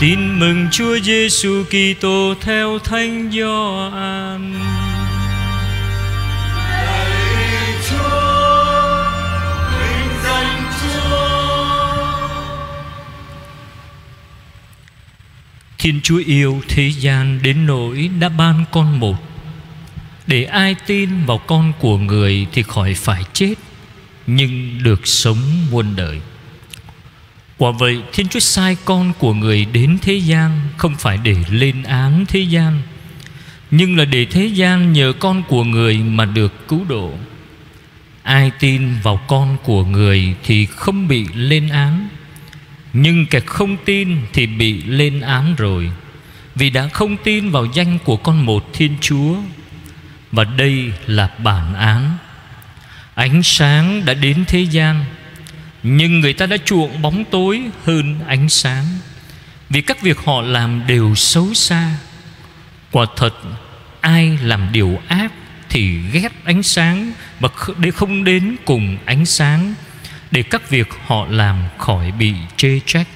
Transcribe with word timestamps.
Tin 0.00 0.38
mừng 0.38 0.68
Chúa 0.70 0.98
Giêsu 0.98 1.64
Kitô 1.64 2.34
theo 2.40 2.78
Thánh 2.78 3.30
Gioan. 3.32 4.54
Thiên 15.78 16.00
Chúa 16.02 16.22
yêu 16.26 16.60
thế 16.68 16.92
gian 16.98 17.38
đến 17.42 17.66
nỗi 17.66 18.10
đã 18.20 18.28
ban 18.28 18.64
con 18.72 19.00
một 19.00 19.16
Để 20.26 20.44
ai 20.44 20.76
tin 20.86 21.10
vào 21.26 21.38
con 21.38 21.72
của 21.80 21.98
người 21.98 22.46
thì 22.52 22.62
khỏi 22.62 22.94
phải 22.94 23.22
chết, 23.32 23.54
Nhưng 24.26 24.82
được 24.82 25.06
sống 25.06 25.38
muôn 25.70 25.96
đời 25.96 26.20
Quả 27.60 27.70
vậy, 27.70 28.02
Thiên 28.12 28.28
Chúa 28.28 28.40
sai 28.40 28.76
con 28.84 29.12
của 29.18 29.34
người 29.34 29.64
đến 29.64 29.98
thế 30.02 30.14
gian 30.14 30.60
Không 30.76 30.94
phải 30.98 31.18
để 31.22 31.36
lên 31.50 31.82
án 31.82 32.24
thế 32.28 32.40
gian, 32.40 32.82
Nhưng 33.70 33.96
là 33.96 34.04
để 34.04 34.24
thế 34.24 34.46
gian 34.46 34.92
nhờ 34.92 35.12
con 35.18 35.42
của 35.48 35.64
người 35.64 35.98
mà 35.98 36.24
được 36.24 36.68
cứu 36.68 36.84
độ. 36.88 37.12
Ai 38.22 38.50
tin 38.60 38.94
vào 39.02 39.20
con 39.28 39.56
của 39.62 39.84
người 39.84 40.34
thì 40.44 40.66
không 40.66 41.08
bị 41.08 41.26
lên 41.34 41.68
án, 41.68 42.08
Nhưng 42.92 43.26
kẻ 43.26 43.40
không 43.40 43.76
tin 43.84 44.16
thì 44.32 44.46
bị 44.46 44.82
lên 44.82 45.20
án 45.20 45.54
rồi. 45.54 45.90
Vì 46.54 46.70
đã 46.70 46.88
không 46.88 47.16
tin 47.16 47.50
vào 47.50 47.66
danh 47.74 47.98
của 48.04 48.16
con 48.16 48.46
một 48.46 48.72
Thiên 48.72 48.94
Chúa, 49.00 49.36
Và 50.32 50.44
đây 50.44 50.92
là 51.06 51.30
bản 51.38 51.74
án. 51.74 52.16
Ánh 53.14 53.42
sáng 53.42 54.04
đã 54.04 54.14
đến 54.14 54.44
thế 54.48 54.60
gian 54.60 55.04
nhưng 55.82 56.20
người 56.20 56.32
ta 56.32 56.46
đã 56.46 56.56
chuộng 56.64 57.02
bóng 57.02 57.24
tối 57.24 57.62
hơn 57.84 58.16
ánh 58.26 58.48
sáng. 58.48 58.84
Vì 59.68 59.80
các 59.80 60.02
việc 60.02 60.18
họ 60.24 60.42
làm 60.42 60.86
đều 60.86 61.14
xấu 61.14 61.54
xa. 61.54 61.96
Quả 62.90 63.06
thật, 63.16 63.34
Ai 64.00 64.38
làm 64.42 64.68
điều 64.72 65.00
ác 65.08 65.32
Thì 65.68 65.98
ghét 66.12 66.32
ánh 66.44 66.62
sáng 66.62 67.12
Và 67.40 67.48
để 67.78 67.90
không 67.90 68.24
đến 68.24 68.56
cùng 68.64 68.96
ánh 69.04 69.26
sáng, 69.26 69.74
Để 70.30 70.42
các 70.42 70.70
việc 70.70 70.88
họ 71.06 71.26
làm 71.30 71.62
khỏi 71.78 72.12
bị 72.12 72.34
chê 72.56 72.80
trách. 72.86 73.06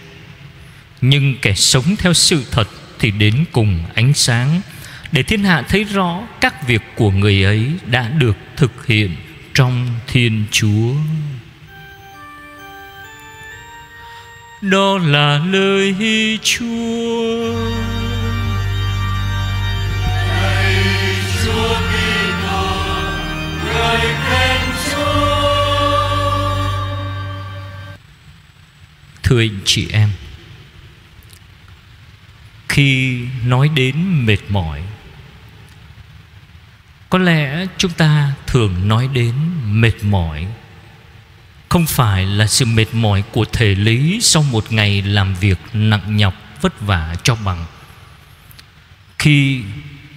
Nhưng 1.01 1.37
kẻ 1.43 1.55
sống 1.55 1.97
theo 1.99 2.12
sự 2.15 2.45
thật 2.51 2.69
Thì 2.99 3.11
đến 3.11 3.45
cùng 3.53 3.84
ánh 3.95 4.15
sáng, 4.15 4.61
Để 5.12 5.23
thiên 5.23 5.45
hạ 5.45 5.62
thấy 5.69 5.84
rõ 5.84 6.21
Các 6.41 6.69
việc 6.69 6.83
của 6.95 7.11
người 7.11 7.45
ấy 7.45 7.71
đã 7.87 8.09
được 8.09 8.37
thực 8.56 8.87
hiện 8.87 9.17
Trong 9.55 9.87
Thiên 10.06 10.45
Chúa. 10.51 10.95
Đó 14.70 14.98
là 14.98 15.41
lời 15.51 15.95
Chúa. 16.43 17.55
Lạy 20.43 20.75
Chúa 21.45 21.77
Kitô, 21.91 22.67
khen 24.29 24.61
Chúa. 24.91 25.55
Thưa 29.23 29.41
anh 29.41 29.61
chị 29.65 29.89
em, 29.93 30.09
khi 32.69 33.21
nói 33.47 33.69
đến 33.69 34.27
mệt 34.27 34.41
mỏi, 34.49 34.83
có 37.11 37.19
lẽ 37.19 37.67
chúng 37.78 37.93
ta 37.93 38.33
thường 38.47 38.89
nói 38.89 39.09
đến 39.12 39.34
mệt 39.65 40.05
mỏi 40.05 40.47
không 41.75 41.86
phải 41.86 42.27
là 42.27 42.47
sự 42.47 42.64
mệt 42.64 42.86
mỏi 42.92 43.22
của 43.33 43.44
thể 43.53 43.75
lý 43.75 44.19
sau 44.22 44.42
một 44.42 44.72
ngày 44.72 45.03
làm 45.03 45.34
việc 45.34 45.58
nặng 45.72 46.16
nhọc, 46.16 46.34
vất 46.61 46.81
vả 46.81 47.14
cho 47.22 47.34
bằng. 47.34 47.64
Khi 49.19 49.62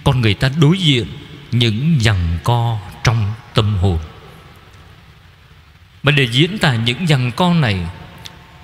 con 0.04 0.20
người 0.20 0.34
ta 0.34 0.50
đối 0.60 0.78
diện 0.78 1.06
những 1.50 1.98
giằng 2.00 2.38
co 2.44 2.78
trong 3.04 3.32
tâm 3.54 3.76
hồn. 3.76 3.98
Mà 6.02 6.12
để 6.12 6.28
diễn 6.32 6.58
tả 6.58 6.74
những 6.74 7.06
giằng 7.06 7.32
co 7.32 7.54
này, 7.54 7.78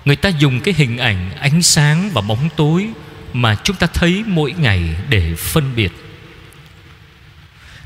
người 0.04 0.16
ta 0.16 0.28
dùng 0.28 0.60
cái 0.60 0.74
hình 0.76 0.98
ảnh 0.98 1.30
ánh 1.40 1.62
sáng 1.62 2.10
và 2.12 2.20
bóng 2.20 2.48
tối 2.56 2.88
mà 3.32 3.54
chúng 3.54 3.76
ta 3.76 3.86
thấy 3.86 4.24
mỗi 4.26 4.52
ngày 4.52 4.96
để 5.08 5.34
phân 5.34 5.76
biệt. 5.76 5.92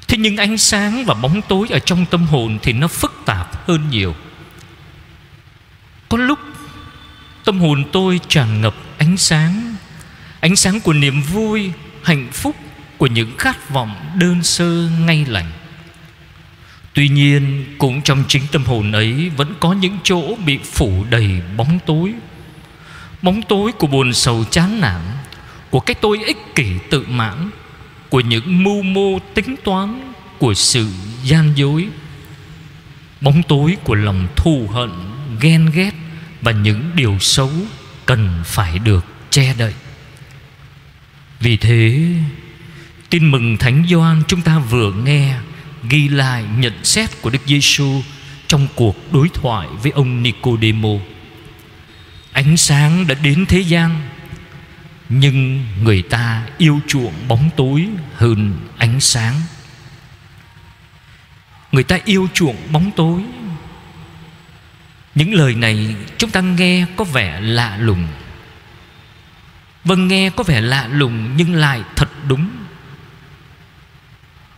Thế 0.09 0.19
nhưng 0.19 0.37
ánh 0.37 0.59
sáng 0.59 1.05
và 1.05 1.15
bóng 1.15 1.43
tối 1.43 1.67
ở 1.71 1.79
trong 1.79 2.07
tâm 2.07 2.27
hồn 2.27 2.59
thì 2.63 2.73
nó 2.73 2.89
phức 2.89 3.23
tạp 3.27 3.69
hơn 3.69 3.91
nhiều 3.91 4.15
có 6.09 6.19
lúc, 6.19 6.39
Tâm 7.45 7.61
hồn 7.61 7.85
tôi 7.93 8.21
tràn 8.29 8.61
ngập 8.61 8.75
ánh 8.99 9.17
sáng. 9.17 9.77
Ánh 10.41 10.57
sáng 10.57 10.81
của 10.81 10.93
niềm 10.93 11.23
vui, 11.23 11.71
Hạnh 12.03 12.29
phúc 12.33 12.57
Của 12.99 13.07
những 13.07 13.33
khát 13.39 13.71
vọng 13.71 13.95
đơn 14.15 14.43
sơ 14.43 14.91
ngay 15.01 15.25
lành. 15.25 15.51
Tuy 16.95 17.09
nhiên, 17.09 17.65
Cũng 17.79 18.03
trong 18.03 18.25
chính 18.29 18.43
tâm 18.53 18.65
hồn 18.65 18.93
ấy 18.93 19.31
Vẫn 19.37 19.55
có 19.61 19.73
những 19.73 19.99
chỗ 20.03 20.37
bị 20.47 20.59
phủ 20.59 21.05
đầy 21.11 21.43
bóng 21.57 21.79
tối. 21.87 22.13
Bóng 23.23 23.43
tối 23.43 23.73
của 23.73 23.87
buồn 23.87 24.13
sầu 24.13 24.45
chán 24.51 24.81
nản, 24.81 25.01
Của 25.71 25.81
cái 25.81 25.95
tôi 25.95 26.19
ích 26.27 26.55
kỷ 26.55 26.67
tự 26.91 27.05
mãn, 27.09 27.51
Của 28.09 28.21
những 28.21 28.65
mưu 28.65 28.83
mô 28.83 29.19
tính 29.35 29.55
toán 29.65 30.13
Của 30.39 30.55
sự 30.55 30.87
gian 31.25 31.53
dối. 31.57 31.89
Bóng 33.21 33.43
tối 33.43 33.77
của 33.85 33.95
lòng 33.95 34.29
thù 34.37 34.69
hận 34.73 34.91
ghen 35.41 35.71
ghét 35.75 35.95
và 36.41 36.53
những 36.53 36.91
điều 36.95 37.19
xấu 37.19 37.51
cần 38.07 38.43
phải 38.45 38.79
được 38.79 39.05
che 39.31 39.55
đậy. 39.59 39.75
Vì 41.41 41.57
thế, 41.57 42.13
tin 43.11 43.31
mừng 43.31 43.57
Thánh 43.57 43.85
Gioan 43.91 44.23
chúng 44.29 44.43
ta 44.43 44.59
vừa 44.59 44.93
nghe 44.93 45.35
ghi 45.89 46.09
lại 46.09 46.45
nhận 46.59 46.85
xét 46.85 47.23
của 47.23 47.31
Đức 47.31 47.43
Giêsu 47.47 48.03
trong 48.47 48.67
cuộc 48.75 49.13
đối 49.13 49.29
thoại 49.29 49.69
với 49.83 49.93
ông 49.93 50.23
Nicodemo. 50.23 50.95
Ánh 52.33 52.57
sáng 52.57 53.07
đã 53.07 53.15
đến 53.23 53.47
thế 53.47 53.61
gian, 53.61 54.01
nhưng 55.09 55.65
người 55.83 56.03
ta 56.03 56.47
yêu 56.59 56.81
chuộng 56.87 57.15
bóng 57.29 57.51
tối 57.57 57.89
hơn 58.15 58.57
ánh 58.79 59.01
sáng. 59.01 59.35
Người 61.73 61.85
ta 61.85 61.99
yêu 62.05 62.29
chuộng 62.35 62.57
bóng 62.73 62.91
tối 62.97 63.21
những 65.19 65.35
lời 65.35 65.55
này 65.55 65.95
chúng 66.19 66.31
ta 66.31 66.41
nghe 66.41 66.87
có 66.97 67.05
vẻ 67.05 67.41
lạ 67.41 67.77
lùng. 67.81 68.07
Vâng 69.85 70.09
nghe 70.09 70.31
có 70.31 70.45
vẻ 70.45 70.61
lạ 70.61 70.89
lùng 70.93 71.37
nhưng 71.37 71.55
lại 71.55 71.83
thật 71.97 72.09
đúng. 72.29 72.49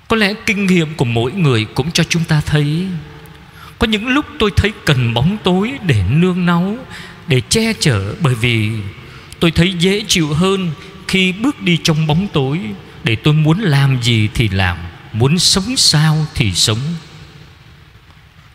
Có 0.09 0.17
lẽ 0.17 0.35
kinh 0.47 0.67
nghiệm 0.67 0.95
của 0.95 1.05
mỗi 1.05 1.33
người 1.33 1.65
cũng 1.65 1.91
cho 1.93 2.05
chúng 2.05 2.25
ta 2.25 2.43
thấy. 2.47 2.87
Có 3.79 3.87
những 3.87 4.09
lúc 4.09 4.27
tôi 4.39 4.51
thấy 4.57 4.73
cần 4.85 5.15
bóng 5.15 5.37
tối 5.43 5.73
để 5.87 6.05
nương 6.11 6.47
náu, 6.47 6.77
Để 7.27 7.41
che 7.41 7.73
chở, 7.73 8.15
bởi 8.21 8.35
vì 8.35 8.71
tôi 9.41 9.51
thấy 9.51 9.73
dễ 9.73 10.05
chịu 10.09 10.35
hơn 10.35 10.71
khi 11.09 11.33
bước 11.33 11.63
đi 11.63 11.79
trong 11.85 12.07
bóng 12.07 12.29
tối. 12.33 12.61
Để 13.05 13.17
tôi 13.17 13.35
muốn 13.35 13.61
làm 13.61 14.03
gì 14.03 14.29
thì 14.35 14.49
làm, 14.49 14.77
Muốn 15.13 15.39
sống 15.39 15.77
sao 15.77 16.27
thì 16.35 16.53
sống. 16.53 16.79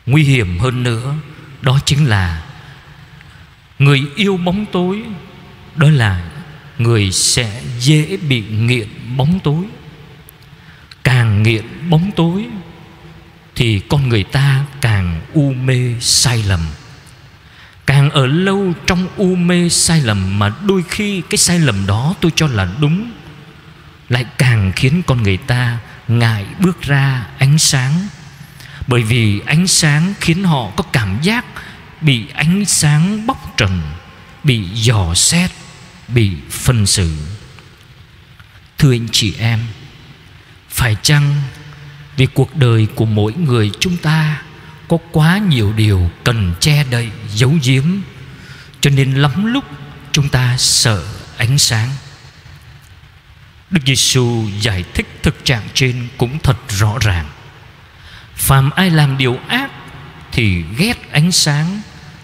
Nguy 0.05 0.23
hiểm 0.23 0.59
hơn 0.59 0.83
nữa 0.83 1.15
đó 1.61 1.79
chính 1.85 2.05
là 2.05 2.43
người 3.79 4.03
yêu 4.15 4.37
bóng 4.37 4.65
tối. 4.65 5.03
Đó 5.75 5.89
là 5.89 6.23
người 6.77 7.11
sẽ 7.11 7.61
dễ 7.79 8.17
bị 8.17 8.41
nghiện 8.41 8.87
bóng 9.17 9.39
tối. 9.39 9.63
Càng 11.03 11.43
nghiện 11.43 11.65
bóng 11.89 12.11
tối 12.15 12.45
thì 13.55 13.79
con 13.79 14.09
người 14.09 14.23
ta 14.23 14.65
càng 14.81 15.21
u 15.33 15.53
mê 15.53 15.95
sai 15.99 16.43
lầm. 16.47 16.59
Càng 17.85 18.09
ở 18.09 18.27
lâu 18.27 18.73
trong 18.85 19.07
u 19.17 19.35
mê 19.35 19.69
sai 19.69 20.01
lầm 20.01 20.39
mà 20.39 20.53
đôi 20.67 20.83
khi 20.89 21.21
cái 21.29 21.37
sai 21.37 21.59
lầm 21.59 21.85
đó 21.87 22.15
tôi 22.21 22.31
cho 22.35 22.47
là 22.47 22.67
đúng, 22.79 23.11
lại 24.09 24.25
càng 24.37 24.71
khiến 24.75 25.01
con 25.07 25.23
người 25.23 25.37
ta 25.37 25.77
ngại 26.07 26.45
bước 26.59 26.81
ra 26.81 27.25
ánh 27.37 27.57
sáng 27.57 28.07
bởi 28.87 29.03
vì 29.03 29.41
ánh 29.45 29.67
sáng 29.67 30.13
khiến 30.19 30.43
họ 30.43 30.71
có 30.75 30.83
cảm 30.83 31.21
giác 31.21 31.45
bị 32.01 32.25
ánh 32.33 32.65
sáng 32.65 33.27
bóc 33.27 33.53
trần, 33.57 33.81
bị 34.43 34.63
dò 34.73 35.13
xét, 35.15 35.51
bị 36.07 36.31
phân 36.49 36.85
xử. 36.85 37.11
Thưa 38.77 38.93
anh 38.93 39.07
chị 39.11 39.33
em, 39.39 39.59
phải 40.69 40.95
chăng 41.01 41.41
vì 42.17 42.25
cuộc 42.25 42.55
đời 42.55 42.87
của 42.95 43.05
mỗi 43.05 43.33
người 43.33 43.71
chúng 43.79 43.97
ta 43.97 44.41
có 44.87 44.97
quá 45.11 45.37
nhiều 45.37 45.73
điều 45.73 46.09
cần 46.23 46.53
che 46.59 46.83
đậy, 46.83 47.09
giấu 47.33 47.53
giếm, 47.63 47.83
cho 48.81 48.89
nên 48.89 49.13
lắm 49.13 49.45
lúc 49.45 49.63
chúng 50.11 50.29
ta 50.29 50.55
sợ 50.57 51.03
ánh 51.37 51.57
sáng? 51.57 51.89
Đức 53.71 53.81
Giêsu 53.85 54.47
giải 54.61 54.83
thích 54.93 55.19
thực 55.23 55.45
trạng 55.45 55.63
trên 55.73 56.07
cũng 56.17 56.39
thật 56.39 56.57
rõ 56.69 56.97
ràng 57.01 57.29
phàm 58.35 58.69
ai 58.71 58.89
làm 58.89 59.17
điều 59.17 59.39
ác 59.47 59.71
thì 60.31 60.63
ghét 60.77 61.11
ánh 61.11 61.31
sáng 61.31 61.81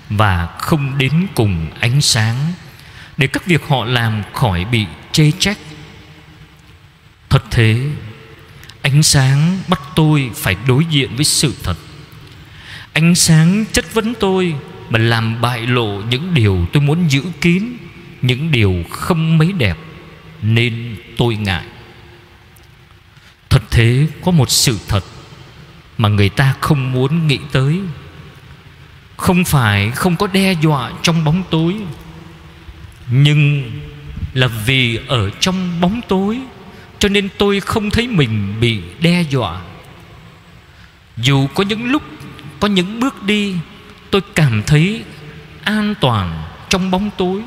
và 0.09 0.47
không 0.59 0.97
đến 0.97 1.27
cùng 1.35 1.67
ánh 1.79 2.01
sáng, 2.01 2.53
để 3.17 3.27
các 3.27 3.45
việc 3.45 3.61
họ 3.67 3.85
làm 3.85 4.23
khỏi 4.33 4.65
bị 4.65 4.85
chê 5.11 5.31
trách. 5.39 5.57
Thật 7.29 7.43
thế, 7.51 7.85
ánh 8.81 9.03
sáng 9.03 9.59
bắt 9.67 9.81
tôi 9.95 10.31
phải 10.35 10.55
đối 10.67 10.85
diện 10.85 11.15
với 11.15 11.25
sự 11.25 11.55
thật. 11.63 11.77
Ánh 12.93 13.15
sáng 13.15 13.65
chất 13.71 13.93
vấn 13.93 14.13
tôi 14.19 14.55
mà 14.89 14.99
làm 14.99 15.41
bại 15.41 15.67
lộ 15.67 16.01
những 16.01 16.33
điều 16.33 16.67
tôi 16.73 16.83
muốn 16.83 17.11
giữ 17.11 17.23
kín, 17.41 17.63
những 18.21 18.51
điều 18.51 18.83
không 18.89 19.37
mấy 19.37 19.51
đẹp, 19.51 19.77
nên 20.41 20.95
tôi 21.17 21.35
ngại. 21.35 21.65
Thật 23.49 23.61
thế 23.71 24.07
có 24.25 24.31
một 24.31 24.49
sự 24.49 24.79
thật 24.87 25.05
mà 26.01 26.09
người 26.09 26.30
ta 26.30 26.56
không 26.62 26.92
muốn 26.92 27.27
nghĩ 27.27 27.39
tới. 27.51 27.80
Không 29.18 29.44
phải 29.44 29.92
không 29.92 30.15
có 30.15 30.27
đe 30.27 30.53
dọa 30.53 30.92
trong 31.01 31.24
bóng 31.24 31.44
tối, 31.50 31.75
nhưng 33.12 33.71
là 34.33 34.48
vì 34.48 35.00
ở 35.07 35.30
trong 35.30 35.81
bóng 35.81 36.01
tối, 36.07 36.39
cho 37.00 37.09
nên 37.09 37.30
tôi 37.38 37.59
không 37.59 37.89
thấy 37.89 38.07
mình 38.07 38.53
bị 38.59 38.81
đe 39.01 39.21
dọa. 39.21 39.62
Dù 41.18 41.48
có 41.48 41.63
những 41.63 41.92
lúc, 41.92 42.03
có 42.59 42.68
những 42.68 43.00
bước 43.00 43.24
đi, 43.24 43.56
tôi 44.12 44.21
cảm 44.36 44.63
thấy 44.63 45.03
an 45.63 45.95
toàn 46.01 46.44
trong 46.69 46.92
bóng 46.92 47.09
tối, 47.18 47.42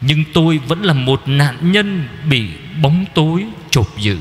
nhưng 0.00 0.24
tôi 0.32 0.58
vẫn 0.58 0.82
là 0.82 0.92
một 0.92 1.22
nạn 1.26 1.72
nhân 1.72 2.08
bị 2.28 2.48
bóng 2.82 3.04
tối 3.14 3.44
chộp 3.70 3.98
giữ. 3.98 4.18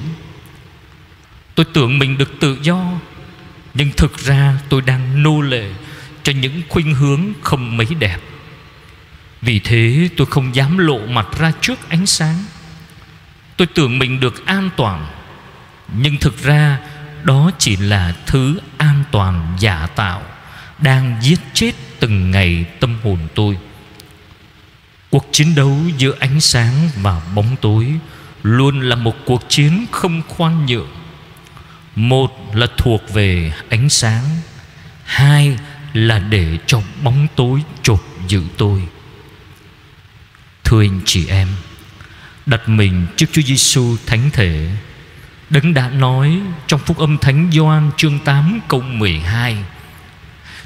Tôi 1.56 1.66
tưởng 1.74 2.00
mình 2.00 2.18
được 2.18 2.40
tự 2.40 2.58
do 2.62 2.92
nhưng 3.74 3.92
thực 3.92 4.18
ra 4.18 4.60
tôi 4.70 4.82
đang 4.82 5.24
nô 5.24 5.42
lệ 5.42 5.70
cho 6.24 6.34
những 6.34 6.62
khuynh 6.70 6.96
hướng 6.96 7.34
không 7.42 7.78
mấy 7.78 7.88
đẹp. 8.00 8.18
Vì 9.42 9.60
thế 9.60 10.10
tôi 10.18 10.28
không 10.28 10.56
dám 10.56 10.78
lộ 10.78 11.06
mặt 11.08 11.28
ra 11.40 11.52
trước 11.62 11.90
ánh 11.90 12.06
sáng. 12.06 12.44
Tôi 13.58 13.68
tưởng 13.76 14.00
mình 14.00 14.20
được 14.20 14.46
an 14.46 14.70
toàn, 14.78 15.06
Nhưng 15.98 16.18
thực 16.18 16.44
ra 16.44 16.80
Đó 17.24 17.52
chỉ 17.58 17.76
là 17.76 18.16
thứ 18.26 18.60
an 18.78 19.04
toàn 19.12 19.58
giả 19.60 19.88
tạo 19.96 20.22
Đang 20.80 21.18
giết 21.22 21.40
chết 21.54 21.72
từng 22.00 22.32
ngày 22.32 22.66
tâm 22.80 22.98
hồn 23.04 23.20
tôi. 23.36 23.58
Cuộc 25.10 25.28
chiến 25.32 25.56
đấu 25.56 25.78
giữa 25.98 26.16
ánh 26.20 26.42
sáng 26.42 26.90
và 27.02 27.22
bóng 27.36 27.56
tối 27.62 27.94
Luôn 28.44 28.80
là 28.82 28.96
một 28.96 29.16
cuộc 29.26 29.50
chiến 29.50 29.86
không 29.92 30.22
khoan 30.28 30.66
nhượng. 30.66 30.90
Một 31.96 32.56
là 32.56 32.68
thuộc 32.78 33.14
về 33.14 33.54
ánh 33.70 33.90
sáng, 33.90 34.24
Hai 35.04 35.58
là 35.94 36.20
để 36.20 36.58
cho 36.66 36.82
bóng 37.04 37.28
tối 37.36 37.64
chộp 37.84 38.04
giữ 38.28 38.44
tôi 38.58 38.82
Thưa 40.64 40.82
anh 40.82 41.02
chị 41.06 41.28
em, 41.28 41.48
đặt 42.46 42.70
mình 42.70 43.08
trước 43.16 43.26
Chúa 43.32 43.42
Giêsu 43.42 43.98
thánh 44.06 44.30
thể. 44.34 44.70
Đấng 45.50 45.74
đã 45.74 45.90
nói 45.90 46.40
trong 46.68 46.80
Phúc 46.80 46.98
âm 46.98 47.18
Thánh 47.18 47.50
Gioan 47.54 47.92
chương 47.98 48.20
8 48.20 48.60
câu 48.68 48.82
12 48.82 49.58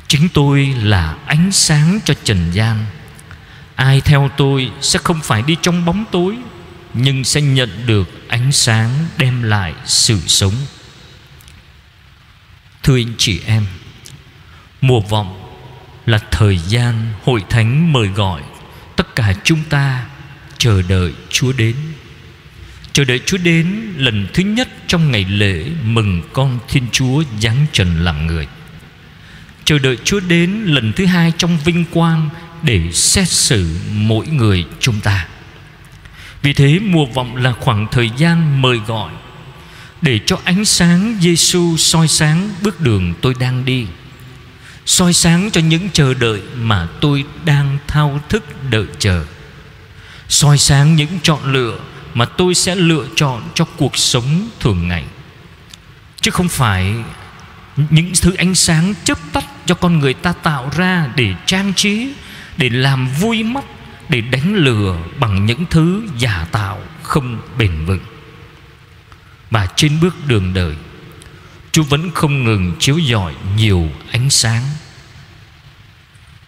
Chính 0.07 0.29
tôi 0.29 0.65
là 0.83 1.15
ánh 1.25 1.51
sáng 1.51 1.99
cho 2.05 2.13
trần 2.23 2.51
gian 2.51 2.85
Ai 3.75 4.01
theo 4.01 4.29
tôi 4.37 4.71
sẽ 4.81 4.99
không 5.03 5.19
phải 5.23 5.41
đi 5.41 5.55
trong 5.61 5.85
bóng 5.85 6.05
tối, 6.11 6.37
Nhưng 6.93 7.23
sẽ 7.23 7.41
nhận 7.41 7.69
được 7.85 8.29
ánh 8.29 8.51
sáng 8.51 8.89
đem 9.17 9.43
lại 9.43 9.73
sự 9.85 10.19
sống 10.27 10.53
Thưa 12.87 12.97
anh 12.97 13.13
chị 13.17 13.39
em, 13.45 13.65
Mùa 14.81 14.99
vọng 14.99 15.57
là 16.05 16.19
thời 16.31 16.57
gian 16.57 17.13
hội 17.23 17.43
thánh 17.49 17.93
mời 17.93 18.07
gọi 18.07 18.41
Tất 18.95 19.15
cả 19.15 19.33
chúng 19.43 19.63
ta 19.69 20.05
chờ 20.57 20.81
đợi 20.81 21.13
Chúa 21.29 21.51
đến. 21.53 21.75
Chờ 22.93 23.03
đợi 23.03 23.19
Chúa 23.25 23.37
đến 23.37 23.93
lần 23.97 24.27
thứ 24.33 24.43
nhất 24.43 24.67
trong 24.87 25.11
ngày 25.11 25.25
lễ 25.29 25.65
mừng 25.83 26.21
con 26.33 26.59
Thiên 26.67 26.83
Chúa 26.91 27.23
giáng 27.39 27.65
trần 27.71 28.03
làm 28.03 28.27
người. 28.27 28.47
Chờ 29.65 29.79
đợi 29.79 29.97
Chúa 30.03 30.19
đến 30.19 30.63
lần 30.65 30.93
thứ 30.93 31.05
hai 31.05 31.33
trong 31.37 31.57
vinh 31.65 31.85
quang 31.91 32.29
Để 32.63 32.91
xét 32.91 33.29
xử 33.29 33.79
mỗi 33.91 34.27
người 34.27 34.65
chúng 34.79 35.01
ta. 35.01 35.27
Vì 36.41 36.53
thế, 36.53 36.79
mùa 36.79 37.05
vọng 37.05 37.35
là 37.35 37.51
khoảng 37.51 37.87
thời 37.91 38.09
gian 38.17 38.61
mời 38.61 38.77
gọi 38.87 39.11
để 40.01 40.19
cho 40.25 40.39
ánh 40.43 40.65
sáng 40.65 41.17
Giêsu 41.21 41.77
soi 41.77 42.07
sáng 42.07 42.49
bước 42.61 42.81
đường 42.81 43.13
tôi 43.21 43.33
đang 43.39 43.65
đi. 43.65 43.87
Soi 44.85 45.13
sáng 45.13 45.49
cho 45.51 45.61
những 45.61 45.89
chờ 45.93 46.13
đợi 46.13 46.41
mà 46.55 46.87
tôi 47.01 47.25
đang 47.45 47.77
thao 47.87 48.19
thức 48.29 48.43
đợi 48.69 48.85
chờ. 48.99 49.25
Soi 50.29 50.57
sáng 50.57 50.95
những 50.95 51.19
chọn 51.23 51.53
lựa 51.53 51.79
mà 52.13 52.25
tôi 52.25 52.55
sẽ 52.55 52.75
lựa 52.75 53.05
chọn 53.15 53.41
cho 53.53 53.65
cuộc 53.65 53.97
sống 53.97 54.49
thường 54.59 54.87
ngày. 54.87 55.03
Chứ 56.21 56.31
không 56.31 56.49
phải 56.49 56.93
những 57.89 58.11
thứ 58.21 58.33
ánh 58.33 58.55
sáng 58.55 58.93
chớp 59.03 59.17
tắt 59.33 59.45
cho 59.65 59.75
con 59.75 59.99
người 59.99 60.13
ta 60.13 60.33
tạo 60.33 60.71
ra 60.77 61.07
để 61.15 61.33
trang 61.45 61.73
trí, 61.73 62.13
để 62.57 62.69
làm 62.69 63.07
vui 63.19 63.43
mắt, 63.43 63.65
để 64.09 64.21
đánh 64.21 64.55
lừa 64.55 64.97
bằng 65.19 65.45
những 65.45 65.65
thứ 65.69 66.01
giả 66.17 66.47
tạo 66.51 66.81
không 67.03 67.41
bền 67.57 67.85
vững 67.85 67.99
mà 69.49 69.67
trên 69.75 69.99
bước 69.99 70.15
đường 70.27 70.53
đời, 70.53 70.75
Chúa 71.71 71.83
vẫn 71.83 72.11
không 72.11 72.43
ngừng 72.43 72.75
chiếu 72.79 72.99
rọi 73.11 73.33
nhiều 73.57 73.89
ánh 74.11 74.29
sáng. 74.29 74.63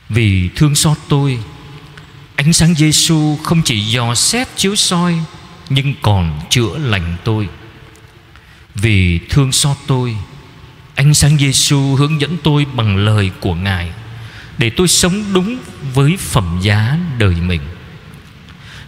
Vì 0.09 0.49
thương 0.55 0.75
xót 0.75 0.97
tôi, 1.09 1.39
Ánh 2.35 2.53
sáng 2.53 2.75
Giêsu 2.75 3.37
không 3.43 3.61
chỉ 3.61 3.79
dò 3.79 4.15
xét 4.15 4.47
chiếu 4.55 4.75
soi, 4.75 5.15
Nhưng 5.69 5.93
còn 6.01 6.41
chữa 6.49 6.77
lành 6.77 7.17
tôi. 7.23 7.49
Vì 8.75 9.19
thương 9.29 9.51
xót 9.51 9.77
tôi, 9.87 10.17
Ánh 10.95 11.13
sáng 11.13 11.37
Giêsu 11.37 11.95
hướng 11.95 12.21
dẫn 12.21 12.37
tôi 12.43 12.65
bằng 12.73 12.97
lời 12.97 13.31
của 13.39 13.55
Ngài, 13.55 13.91
Để 14.57 14.69
tôi 14.69 14.87
sống 14.87 15.23
đúng 15.33 15.57
với 15.93 16.17
phẩm 16.17 16.59
giá 16.61 16.97
đời 17.17 17.35
mình. 17.35 17.61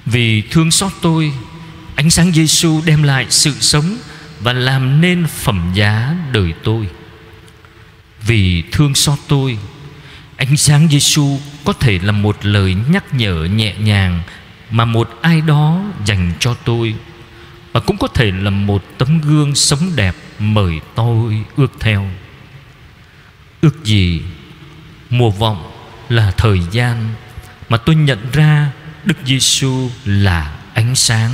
Vì 0.05 0.41
thương 0.41 0.71
xót 0.71 0.91
tôi 1.01 1.33
Ánh 2.01 2.09
sáng 2.09 2.31
Giêsu 2.31 2.81
đem 2.85 3.03
lại 3.03 3.25
sự 3.29 3.53
sống 3.59 3.97
Và 4.39 4.53
làm 4.53 5.01
nên 5.01 5.27
phẩm 5.27 5.71
giá 5.73 6.15
đời 6.31 6.53
tôi 6.63 6.87
Vì 8.21 8.63
thương 8.71 8.95
xót 8.95 9.19
tôi 9.27 9.57
Ánh 10.37 10.57
sáng 10.57 10.87
Giêsu 10.87 11.39
có 11.65 11.73
thể 11.73 11.99
là 12.03 12.11
một 12.11 12.37
lời 12.41 12.75
nhắc 12.89 13.13
nhở 13.13 13.43
nhẹ 13.43 13.75
nhàng 13.75 14.21
mà 14.71 14.85
một 14.85 15.09
ai 15.21 15.41
đó 15.41 15.83
dành 16.05 16.33
cho 16.39 16.53
tôi 16.53 16.95
và 17.71 17.79
cũng 17.79 17.97
có 17.97 18.07
thể 18.07 18.31
là 18.31 18.49
một 18.49 18.83
tấm 18.97 19.21
gương 19.21 19.55
sống 19.55 19.91
đẹp 19.95 20.15
mời 20.39 20.79
tôi 20.95 21.43
ước 21.55 21.71
theo. 21.79 22.09
Ước 23.61 23.83
gì 23.83 24.21
mùa 25.09 25.29
vọng 25.29 25.71
là 26.09 26.31
thời 26.31 26.59
gian 26.71 27.13
mà 27.69 27.77
tôi 27.77 27.95
nhận 27.95 28.31
ra 28.33 28.71
Đức 29.05 29.17
Giêsu 29.25 29.89
là 30.05 30.55
ánh 30.73 30.95
sáng, 30.95 31.31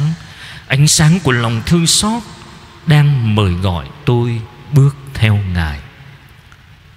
ánh 0.68 0.88
sáng 0.88 1.20
của 1.24 1.32
lòng 1.32 1.62
thương 1.66 1.88
xót 1.88 2.24
đang 2.86 3.36
mời 3.36 3.52
gọi 3.52 3.88
tôi 4.06 4.42
bước 4.72 4.96
theo 5.14 5.36
Ngài. 5.54 5.80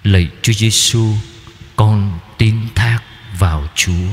Lạy 0.03 0.29
Chúa 0.41 0.53
Giêsu, 0.53 1.13
con 1.75 2.19
tin 2.37 2.55
thác 2.75 2.99
vào 3.39 3.67
Chúa 3.75 4.09